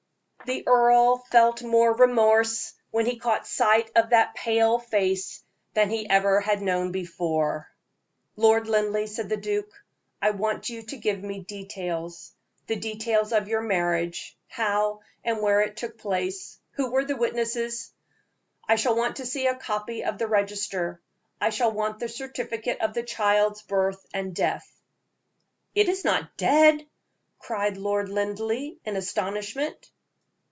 [0.43, 5.43] The earl felt more remorse when he caught sight of that pale face
[5.75, 8.43] than he had ever before known.
[8.43, 9.69] "Lord Linleigh," said the duke,
[10.19, 12.33] "I want you to give me details
[12.65, 17.93] the details of your marriage; how and where it took place; who were the witnesses.
[18.67, 20.99] I shall want to see the copy of the register;
[21.39, 24.67] I shall want the certificate of the child's birth and death."
[25.75, 26.83] "It is not dead!"
[27.37, 29.91] cried Lord Linleigh, in astonishment.